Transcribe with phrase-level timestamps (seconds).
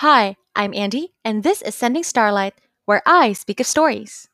[0.00, 2.52] Hi, I'm Andy, and this is Sending Starlight,
[2.84, 4.28] where I speak of stories.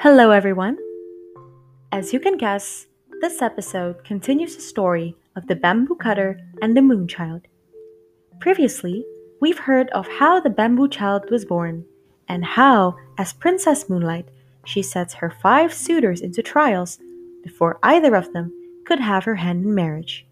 [0.00, 0.76] Hello, everyone.
[1.92, 2.88] As you can guess,
[3.20, 7.42] this episode continues the story of the bamboo cutter and the moonchild.
[8.40, 9.04] Previously,
[9.40, 11.84] we've heard of how the bamboo child was born,
[12.30, 14.28] and how, as Princess Moonlight,
[14.64, 17.00] she sets her five suitors into trials
[17.42, 18.52] before either of them
[18.86, 20.24] could have her hand in marriage.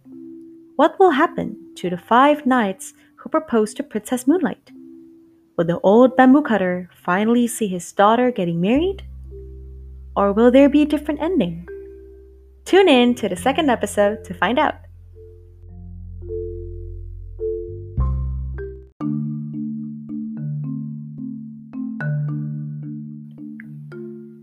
[0.77, 4.71] What will happen to the five knights who propose to Princess Moonlight?
[5.57, 9.03] Will the old bamboo cutter finally see his daughter getting married?
[10.15, 11.67] Or will there be a different ending?
[12.65, 14.77] Tune in to the second episode to find out.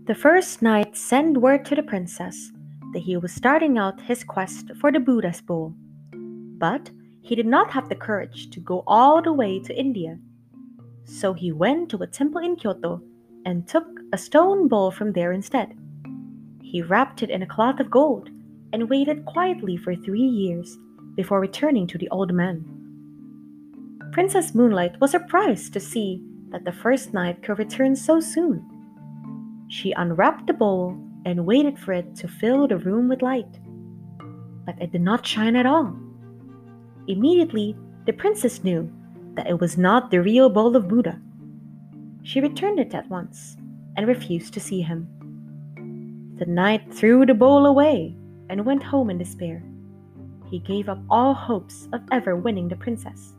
[0.06, 2.52] The first knight sent word to the princess
[2.92, 5.74] that he was starting out his quest for the Buddha's bowl.
[6.12, 10.16] But he did not have the courage to go all the way to India.
[11.02, 13.02] So he went to a temple in Kyoto
[13.44, 15.74] and took a stone bowl from there instead.
[16.62, 18.30] He wrapped it in a cloth of gold
[18.72, 20.78] and waited quietly for three years
[21.16, 22.64] before returning to the old man.
[24.12, 28.64] Princess Moonlight was surprised to see that the first knight could return so soon.
[29.68, 33.58] She unwrapped the bowl and waited for it to fill the room with light.
[34.64, 35.96] But it did not shine at all.
[37.08, 38.90] Immediately, the princess knew
[39.34, 41.20] that it was not the real bowl of Buddha.
[42.22, 43.56] She returned it at once
[43.96, 45.08] and refused to see him.
[46.38, 48.16] The knight threw the bowl away
[48.48, 49.62] and went home in despair.
[50.50, 53.32] He gave up all hopes of ever winning the princess.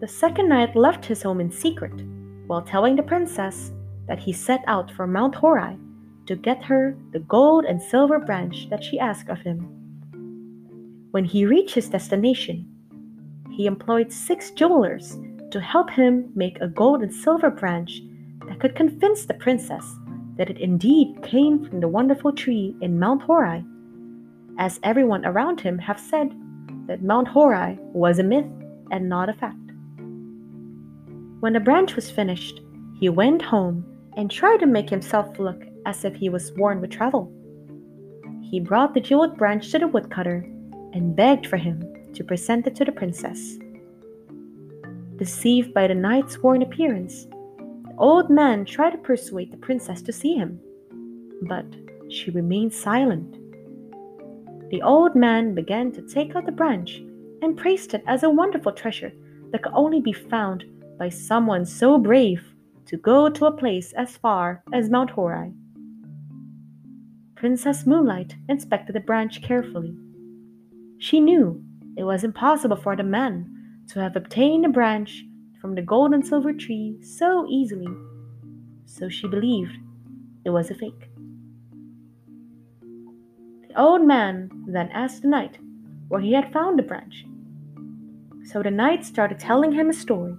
[0.00, 1.92] The second knight left his home in secret
[2.46, 3.72] while telling the princess
[4.06, 5.76] that he set out for Mount Horai
[6.26, 9.60] to get her the gold and silver branch that she asked of him.
[11.10, 12.66] When he reached his destination,
[13.50, 15.16] he employed six jewelers
[15.50, 18.00] to help him make a gold and silver branch
[18.48, 19.96] that could convince the princess
[20.36, 23.64] that it indeed came from the wonderful tree in Mount Horai,
[24.58, 26.34] as everyone around him have said
[26.86, 28.50] that Mount Horai was a myth
[28.90, 29.56] and not a fact.
[31.40, 32.60] When the branch was finished,
[32.98, 33.86] he went home
[34.16, 37.32] and tried to make himself look as if he was worn with travel.
[38.42, 40.46] He brought the jeweled branch to the woodcutter
[40.92, 41.82] and begged for him
[42.14, 43.58] to present it to the princess.
[45.16, 47.26] Deceived by the knight's worn appearance,
[47.56, 50.60] the old man tried to persuade the princess to see him,
[51.42, 51.66] but
[52.08, 53.38] she remained silent.
[54.70, 57.02] The old man began to take out the branch
[57.42, 59.12] and praised it as a wonderful treasure
[59.50, 60.64] that could only be found
[60.98, 62.42] by someone so brave
[62.86, 65.52] to go to a place as far as Mount Horai.
[67.34, 69.94] Princess Moonlight inspected the branch carefully.
[70.98, 71.62] She knew
[71.96, 73.50] it was impossible for the man
[73.88, 75.24] to have obtained a branch
[75.60, 77.92] from the gold and silver tree so easily,
[78.86, 79.76] so she believed
[80.44, 81.10] it was a fake.
[83.68, 85.58] The old man then asked the knight
[86.08, 87.24] where he had found the branch.
[88.44, 90.36] So the knight started telling him a story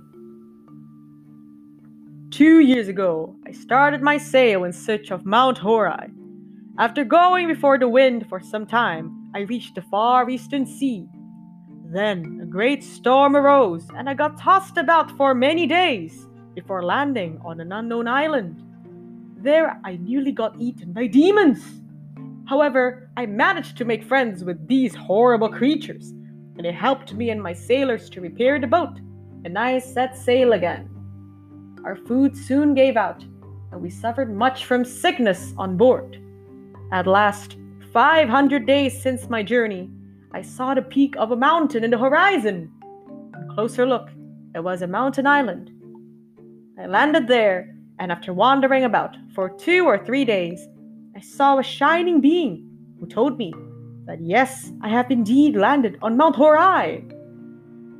[2.35, 6.09] Two years ago, I started my sail in search of Mount Horai.
[6.77, 11.07] After going before the wind for some time, I reached the far eastern sea.
[11.85, 17.39] Then a great storm arose, and I got tossed about for many days before landing
[17.45, 18.61] on an unknown island.
[19.37, 21.63] There, I nearly got eaten by demons.
[22.49, 26.09] However, I managed to make friends with these horrible creatures,
[26.57, 28.99] and they helped me and my sailors to repair the boat,
[29.45, 30.89] and I set sail again.
[31.85, 33.23] Our food soon gave out,
[33.71, 36.19] and we suffered much from sickness on board.
[36.91, 37.57] At last,
[37.93, 39.91] 500 days since my journey,
[40.33, 42.71] I saw the peak of a mountain in the horizon.
[43.35, 44.09] A closer look,
[44.55, 45.69] it was a mountain island.
[46.79, 50.67] I landed there, and after wandering about for two or three days,
[51.15, 52.67] I saw a shining being
[52.99, 53.53] who told me
[54.07, 57.03] that yes, I have indeed landed on Mount Horai.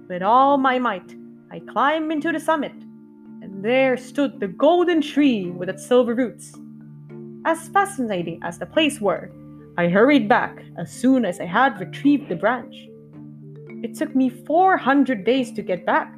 [0.10, 1.16] With all my might,
[1.52, 2.74] I climbed into the summit
[3.66, 6.54] there stood the golden tree with its silver roots.
[7.46, 9.32] As fascinating as the place were,
[9.76, 12.76] I hurried back as soon as I had retrieved the branch.
[13.82, 16.14] It took me 400 days to get back,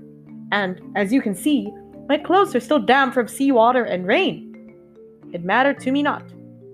[0.51, 1.71] and as you can see,
[2.09, 4.75] my clothes are still damp from seawater and rain.
[5.31, 6.25] It mattered to me not,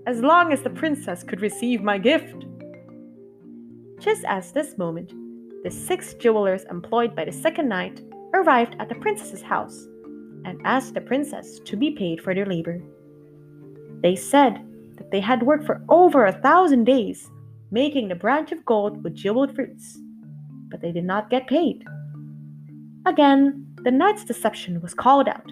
[0.08, 2.48] as long as the princess could receive my gift.
[4.00, 5.14] Just as this moment,
[5.64, 8.02] the six jewelers employed by the second knight
[8.34, 9.88] arrived at the princess's house
[10.46, 12.82] and asked the princess to be paid for their labor.
[14.02, 14.62] They said
[14.98, 17.30] that they had worked for over a thousand days,
[17.72, 19.98] making the branch of gold with jeweled fruits,
[20.70, 21.84] but they did not get paid.
[23.06, 25.50] Again, the knight's deception was called out,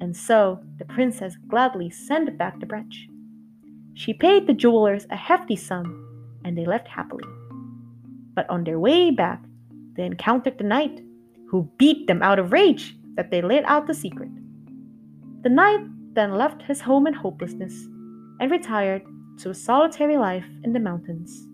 [0.00, 3.08] and so the princess gladly sent back the branch.
[3.94, 5.86] She paid the jewelers a hefty sum,
[6.44, 7.24] and they left happily.
[8.34, 9.42] But on their way back,
[9.94, 11.02] they encountered the knight,
[11.48, 14.30] who beat them out of rage that they laid out the secret.
[15.42, 15.80] The knight
[16.14, 17.88] then left his home in hopelessness
[18.40, 19.02] and retired
[19.38, 21.46] to a solitary life in the mountains.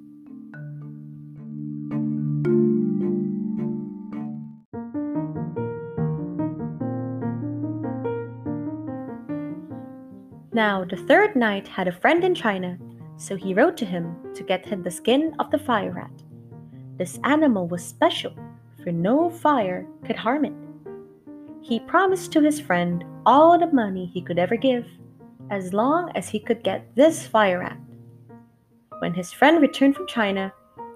[10.52, 12.76] Now, the third knight had a friend in China,
[13.16, 16.10] so he wrote to him to get him the skin of the fire rat.
[16.96, 18.34] This animal was special,
[18.82, 20.67] for no fire could harm it.
[21.68, 24.86] He promised to his friend all the money he could ever give,
[25.50, 27.76] as long as he could get this fire rat.
[29.00, 30.50] When his friend returned from China,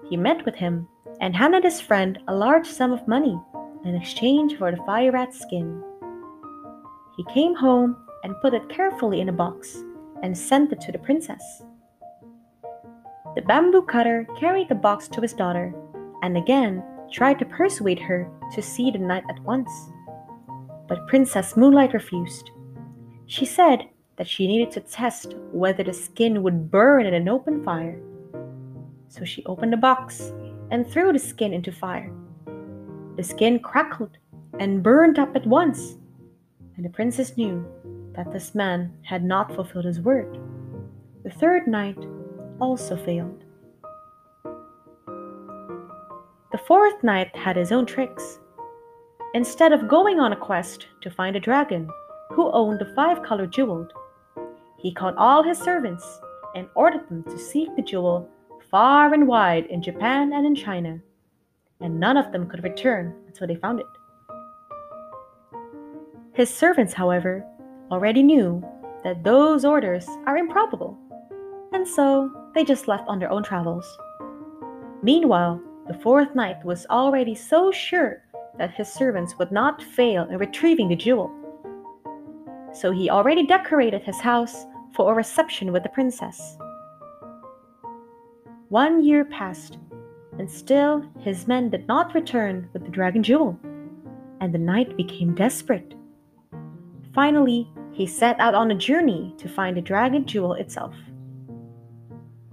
[0.09, 0.87] he met with him
[1.21, 3.39] and handed his friend a large sum of money
[3.85, 5.83] in exchange for the fire rat's skin.
[7.17, 9.77] He came home and put it carefully in a box
[10.23, 11.61] and sent it to the princess.
[13.35, 15.71] The bamboo cutter carried the box to his daughter
[16.23, 19.69] and again tried to persuade her to see the knight at once.
[20.87, 22.51] But Princess Moonlight refused.
[23.25, 23.87] She said
[24.17, 27.99] that she needed to test whether the skin would burn in an open fire.
[29.07, 30.31] So she opened the box
[30.71, 32.11] and threw the skin into fire.
[33.15, 34.17] The skin crackled
[34.59, 35.97] and burned up at once,
[36.75, 37.65] and the princess knew
[38.15, 40.39] that this man had not fulfilled his word.
[41.23, 41.97] The third knight
[42.59, 43.43] also failed.
[46.51, 48.39] The fourth knight had his own tricks.
[49.35, 51.89] Instead of going on a quest to find a dragon
[52.29, 53.87] who owned the five colored jewel,
[54.77, 56.21] he called all his servants
[56.55, 58.29] and ordered them to seek the jewel
[58.69, 60.99] far and wide in Japan and in China,
[61.81, 63.87] and none of them could return until they found it.
[66.33, 67.43] His servants, however,
[67.89, 68.63] already knew
[69.03, 70.95] that those orders are improbable,
[71.71, 73.97] and so they just left on their own travels.
[75.01, 78.22] Meanwhile, the fourth knight was already so sure
[78.57, 81.31] that his servants would not fail in retrieving the jewel.
[82.73, 84.65] So he already decorated his house
[84.95, 86.57] for a reception with the princess.
[88.69, 89.77] One year passed,
[90.39, 93.59] and still his men did not return with the dragon jewel,
[94.39, 95.93] and the knight became desperate.
[97.13, 100.95] Finally, he set out on a journey to find the dragon jewel itself.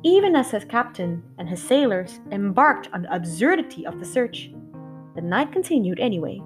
[0.03, 4.51] Even as his captain and his sailors embarked on the absurdity of the search,
[5.15, 6.41] the knight continued anyway.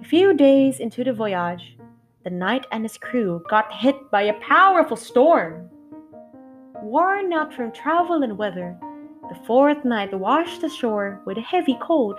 [0.00, 1.76] A few days into the voyage,
[2.24, 5.68] the knight and his crew got hit by a powerful storm.
[6.82, 8.78] Worn out from travel and weather,
[9.28, 12.18] the fourth knight washed ashore with a heavy cold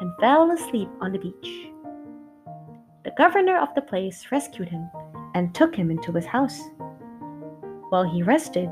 [0.00, 1.68] and fell asleep on the beach.
[3.04, 4.88] The governor of the place rescued him
[5.34, 6.60] and took him into his house.
[7.88, 8.68] While he rested,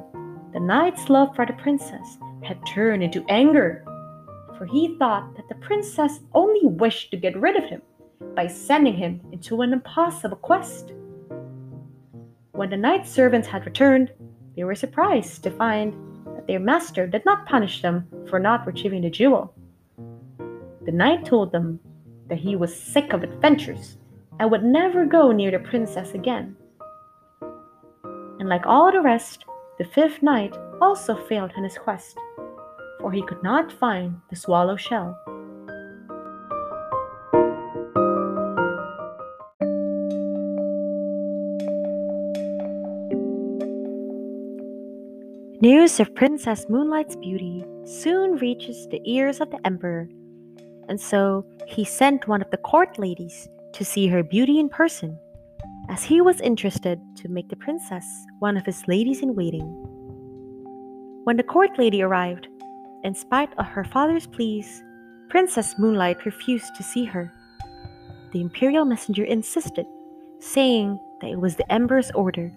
[0.53, 3.85] the knight's love for the princess had turned into anger,
[4.61, 7.81] for he thought that the princess only wished to get rid of him
[8.37, 10.93] by sending him into an impossible quest.
[12.53, 14.13] When the knight's servants had returned,
[14.55, 15.95] they were surprised to find
[16.37, 19.55] that their master did not punish them for not retrieving the jewel.
[20.85, 21.81] The knight told them
[22.29, 23.97] that he was sick of adventures
[24.39, 26.55] and would never go near the princess again.
[28.39, 29.43] And like all the rest,
[29.79, 32.19] the fifth knight also failed in his quest,
[33.01, 35.19] for he could not find the swallow shell.
[45.63, 50.09] News of Princess Moonlight's beauty soon reaches the ears of the Emperor,
[50.89, 55.19] and so he sent one of the court ladies to see her beauty in person,
[55.91, 58.07] as he was interested to make the princess
[58.39, 59.69] one of his ladies in waiting.
[61.25, 62.49] When the court lady arrived,
[63.05, 64.83] in spite of her father's pleas,
[65.29, 67.33] Princess Moonlight refused to see her.
[68.33, 69.87] The imperial messenger insisted,
[70.39, 72.53] saying that it was the emperor's order.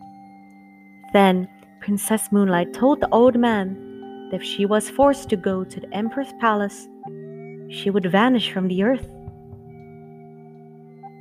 [1.13, 1.47] Then
[1.79, 5.93] Princess Moonlight told the old man that if she was forced to go to the
[5.93, 6.87] emperor's palace,
[7.69, 9.07] she would vanish from the earth.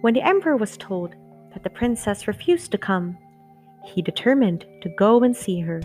[0.02, 1.14] When the emperor was told
[1.52, 3.16] that the princess refused to come,
[3.84, 5.82] he determined to go and see her.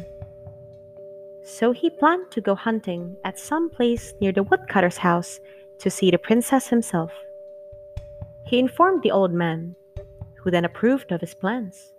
[1.48, 5.40] So he planned to go hunting at some place near the woodcutter's house
[5.80, 7.10] to see the princess himself.
[8.46, 9.74] He informed the old man,
[10.36, 11.94] who then approved of his plans.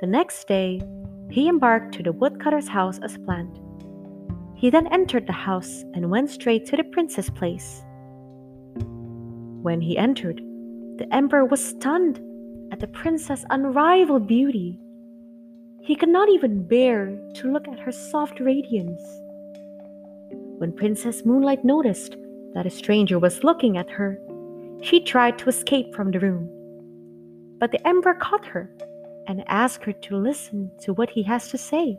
[0.00, 0.80] The next day,
[1.28, 3.60] he embarked to the woodcutter's house as planned.
[4.54, 7.82] He then entered the house and went straight to the princess' place.
[9.62, 10.40] When he entered,
[10.98, 12.20] the emperor was stunned
[12.70, 14.78] at the princess' unrivaled beauty.
[15.82, 19.02] He could not even bear to look at her soft radiance.
[20.58, 22.16] When Princess Moonlight noticed
[22.52, 24.18] that a stranger was looking at her,
[24.82, 26.48] she tried to escape from the room.
[27.58, 28.70] But the emperor caught her
[29.26, 31.98] and asked her to listen to what he has to say.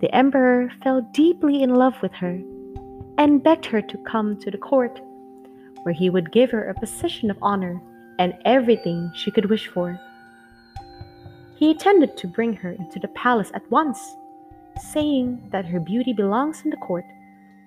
[0.00, 2.40] The emperor fell deeply in love with her
[3.18, 5.00] and begged her to come to the court,
[5.82, 7.80] where he would give her a position of honor
[8.18, 9.98] and everything she could wish for.
[11.56, 13.98] He intended to bring her into the palace at once,
[14.92, 17.04] saying that her beauty belongs in the court,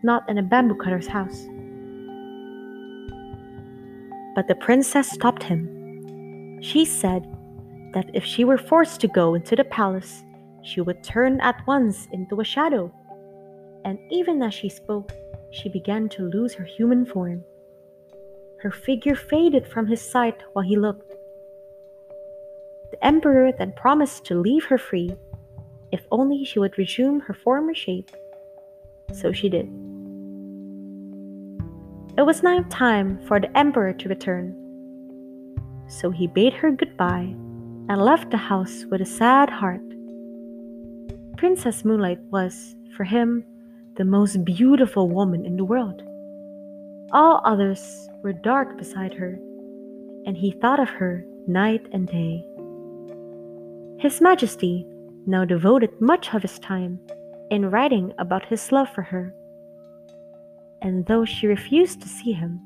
[0.03, 1.47] not in a bamboo cutter's house.
[4.35, 6.61] But the princess stopped him.
[6.61, 7.23] She said
[7.93, 10.23] that if she were forced to go into the palace,
[10.61, 12.93] she would turn at once into a shadow.
[13.85, 15.11] And even as she spoke,
[15.51, 17.43] she began to lose her human form.
[18.61, 21.08] Her figure faded from his sight while he looked.
[23.01, 25.15] Emperor then promised to leave her free
[25.91, 28.11] if only she would resume her former shape.
[29.13, 29.65] So she did.
[32.17, 34.55] It was now time for the emperor to return.
[35.87, 37.33] So he bade her goodbye
[37.89, 39.81] and left the house with a sad heart.
[41.37, 43.45] Princess Moonlight was, for him,
[43.95, 46.03] the most beautiful woman in the world.
[47.11, 49.39] All others were dark beside her,
[50.25, 52.45] and he thought of her night and day.
[53.99, 54.85] His Majesty
[55.25, 57.01] now devoted much of his time
[57.51, 59.33] in writing about his love for her.
[60.81, 62.61] And though she refused to see him,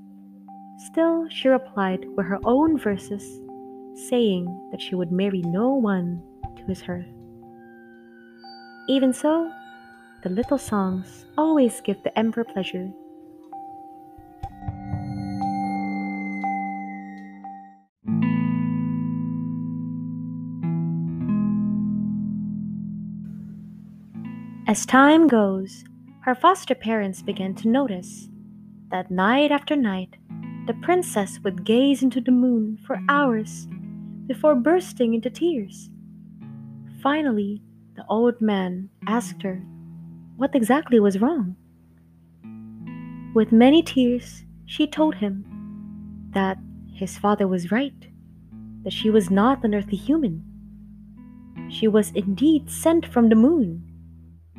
[0.78, 3.24] still she replied with her own verses,
[4.10, 6.22] saying that she would marry no one
[6.56, 7.10] to his hearth.
[8.88, 9.52] Even so,
[10.22, 12.92] the little songs always give the emperor pleasure.
[24.74, 25.84] As time goes,
[26.22, 28.28] her foster parents began to notice
[28.90, 30.16] that night after night,
[30.66, 33.68] the princess would gaze into the moon for hours
[34.26, 35.92] before bursting into tears.
[37.04, 37.62] Finally,
[37.96, 39.64] the old man asked her
[40.38, 41.56] what exactly was wrong.
[43.36, 45.46] With many tears, she told him
[46.32, 46.58] that
[46.96, 48.08] his father was right,
[48.82, 50.44] that she was not an earthly human.
[51.70, 53.93] She was indeed sent from the moon,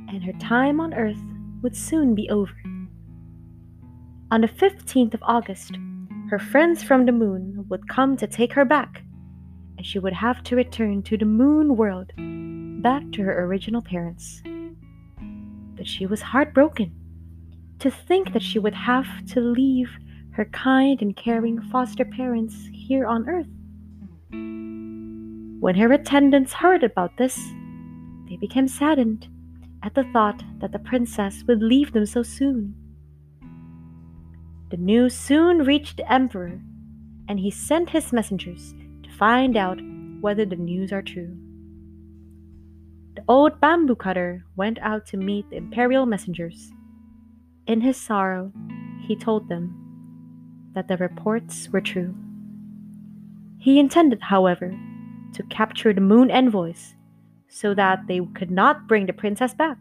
[0.08, 1.22] and her time on earth
[1.62, 2.54] would soon be over.
[4.30, 5.76] On the 15th of August,
[6.30, 9.02] her friends from the moon would come to take her back,
[9.76, 12.10] and she would have to return to the moon world
[12.82, 14.42] back to her original parents.
[15.76, 16.92] But she was heartbroken
[17.80, 19.90] to think that she would have to leave
[20.32, 23.46] her kind and caring foster parents here on earth.
[25.60, 27.38] When her attendants heard about this,
[28.28, 29.28] they became saddened
[29.84, 32.74] at the thought that the princess would leave them so soon.
[34.70, 36.58] The news soon reached the emperor,
[37.28, 39.78] and he sent his messengers to find out
[40.22, 41.36] whether the news are true.
[43.14, 46.72] The old bamboo cutter went out to meet the imperial messengers.
[47.66, 48.52] In his sorrow,
[49.06, 52.14] he told them that the reports were true.
[53.58, 54.74] He intended, however,
[55.34, 56.94] to capture the moon envoys
[57.48, 59.78] so that they could not bring the princess back.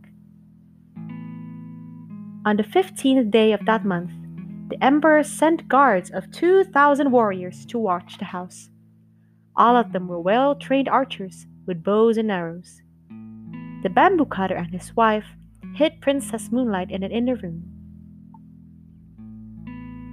[2.46, 4.12] On the 15th day of that month,
[4.70, 8.70] the emperor sent guards of 2,000 warriors to watch the house.
[9.56, 12.82] All of them were well trained archers with bows and arrows.
[13.84, 15.26] The bamboo cutter and his wife
[15.76, 17.64] hid Princess Moonlight in an inner room.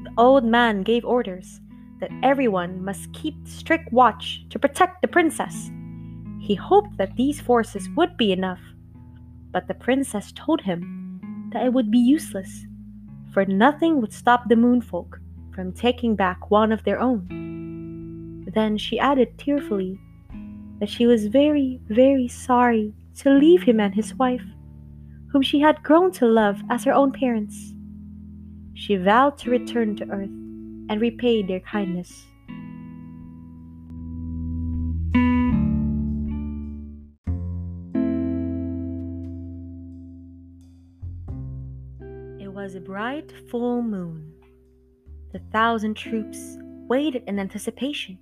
[0.04, 1.60] The old man gave orders
[2.00, 5.70] that everyone must keep strict watch to protect the princess.
[6.40, 8.60] He hoped that these forces would be enough,
[9.52, 12.66] but the princess told him that it would be useless,
[13.32, 15.18] for nothing would stop the moonfolk
[15.54, 18.44] from taking back one of their own.
[18.54, 19.98] Then she added tearfully
[20.78, 24.44] that she was very, very sorry to leave him and his wife,
[25.30, 27.74] whom she had grown to love as her own parents.
[28.74, 30.30] She vowed to return to earth
[30.88, 32.26] and repay their kindness.
[42.90, 44.32] Bright full moon.
[45.32, 48.18] The thousand troops waited in anticipation.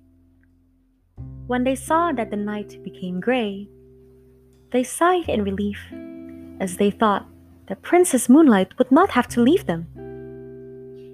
[1.47, 3.67] When they saw that the night became gray,
[4.71, 5.81] they sighed in relief
[6.59, 7.25] as they thought
[7.67, 9.87] that Princess Moonlight would not have to leave them.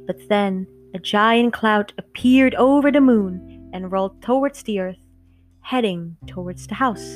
[0.05, 5.03] But then a giant cloud appeared over the moon and rolled towards the earth,
[5.61, 7.07] heading towards the house.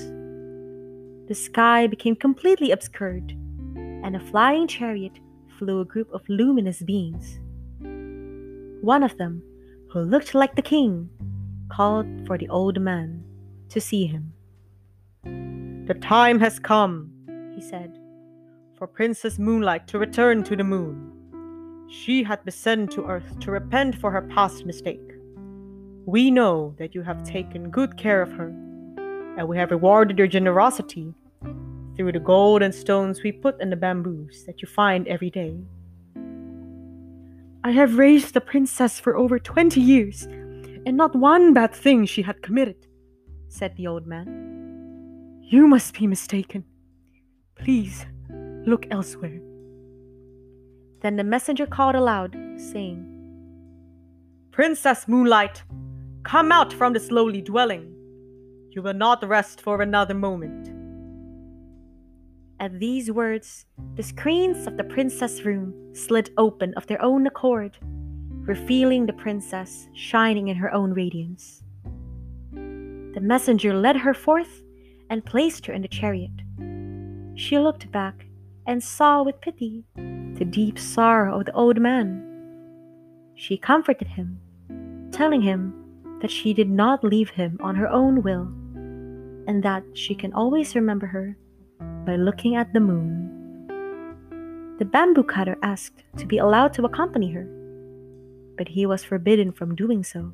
[1.28, 3.32] The sky became completely obscured,
[3.76, 5.20] and a flying chariot
[5.60, 7.40] flew a group of luminous beings.
[8.82, 9.44] One of them,
[9.92, 11.10] who looked like the king,
[11.70, 13.24] called for the old man
[13.68, 14.34] to see him.
[15.86, 17.12] The time has come,
[17.54, 18.00] he said,
[18.78, 21.12] for Princess Moonlight to return to the moon.
[21.90, 25.12] She had been sent to Earth to repent for her past mistake.
[26.06, 28.48] We know that you have taken good care of her,
[29.38, 31.14] and we have rewarded your generosity
[32.00, 35.54] through the gold and stones we put in the bamboos that you find every day.
[37.62, 42.22] I have raised the princess for over twenty years, and not one bad thing she
[42.22, 42.88] had committed,
[43.50, 45.42] said the old man.
[45.42, 46.64] You must be mistaken.
[47.56, 48.06] Please
[48.66, 49.42] look elsewhere.
[51.02, 53.06] Then the messenger called aloud, saying,
[54.52, 55.64] Princess Moonlight,
[56.24, 57.94] come out from this lowly dwelling.
[58.70, 60.79] You will not rest for another moment.
[62.62, 67.78] At these words, the screens of the princess' room slid open of their own accord,
[68.42, 71.64] revealing the princess shining in her own radiance.
[72.52, 74.62] The messenger led her forth
[75.10, 76.32] and placed her in the chariot.
[77.36, 78.26] She looked back
[78.68, 82.26] and saw with pity the deep sorrow of the old man.
[83.36, 84.38] She comforted him,
[85.12, 85.74] telling him
[86.22, 88.52] that she did not leave him on her own will,
[89.48, 91.38] and that she can always remember her
[92.06, 93.36] by looking at the moon.
[94.80, 97.48] The bamboo cutter asked to be allowed to accompany her,
[98.58, 100.32] but he was forbidden from doing so.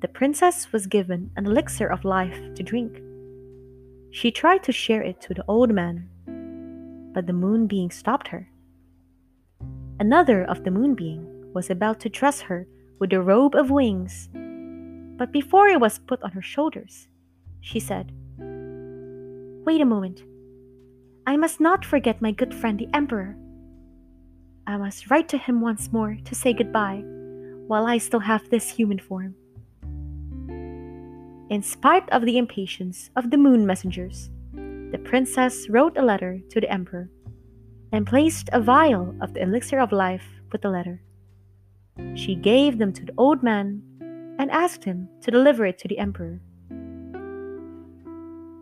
[0.00, 3.02] The princess was given an elixir of life to drink.
[4.10, 6.08] She tried to share it to the old man,
[7.12, 8.48] but the moon being stopped her.
[10.00, 12.66] Another of the moon being was about to dress her
[13.00, 14.28] with a robe of wings,
[15.18, 17.08] but before it was put on her shoulders,
[17.60, 18.12] she said,
[19.68, 20.22] Wait a moment.
[21.26, 23.36] I must not forget my good friend the Emperor.
[24.66, 27.02] I must write to him once more to say goodbye
[27.66, 29.34] while I still have this human form.
[31.50, 36.62] In spite of the impatience of the moon messengers, the princess wrote a letter to
[36.62, 37.10] the emperor
[37.92, 41.02] and placed a vial of the elixir of life with the letter.
[42.14, 43.82] She gave them to the old man
[44.38, 46.40] and asked him to deliver it to the emperor.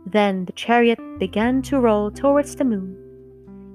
[0.06, 2.96] Then the chariot began to roll towards the moon,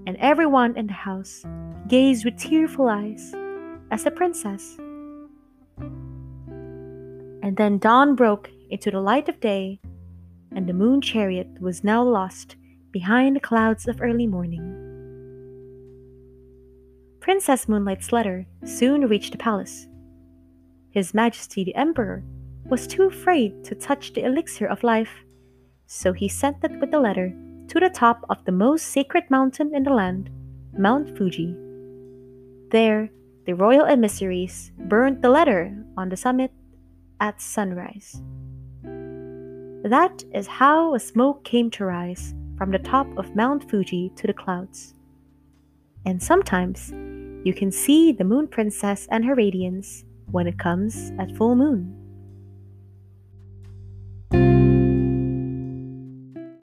[0.08, 1.44] and everyone in the house
[1.90, 3.36] gazed with tearful eyes
[3.92, 4.78] as the princess.
[7.44, 9.82] And then dawn broke into the light of day,
[10.56, 12.56] and the moon chariot was now lost
[12.92, 14.78] behind the clouds of early morning.
[17.20, 19.86] Princess Moonlight's letter soon reached the palace.
[20.92, 22.24] His Majesty the Emperor
[22.70, 25.26] was too afraid to touch the elixir of life
[25.92, 27.36] so he sent it with the letter
[27.68, 30.30] to the top of the most sacred mountain in the land,
[30.78, 31.54] Mount Fuji.
[32.72, 33.10] There,
[33.46, 36.52] the royal emissaries burned the letter on the summit
[37.20, 38.22] at sunrise.
[39.84, 44.28] That is how a smoke came to rise from the top of Mount Fuji to
[44.28, 44.94] the clouds.
[46.06, 46.92] And sometimes
[47.46, 51.98] you can see the Moon Princess and her radiance when it comes at full moon.